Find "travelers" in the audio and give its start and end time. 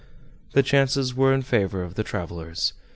2.03-2.73